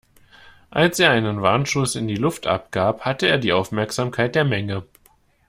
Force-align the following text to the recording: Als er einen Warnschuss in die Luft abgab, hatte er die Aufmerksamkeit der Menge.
Als 0.71 0.97
er 0.99 1.11
einen 1.11 1.43
Warnschuss 1.43 1.93
in 1.95 2.07
die 2.07 2.15
Luft 2.15 2.47
abgab, 2.47 3.01
hatte 3.01 3.27
er 3.27 3.37
die 3.37 3.53
Aufmerksamkeit 3.53 4.33
der 4.33 4.45
Menge. 4.45 4.83